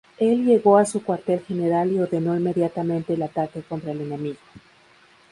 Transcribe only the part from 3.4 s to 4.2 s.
contra el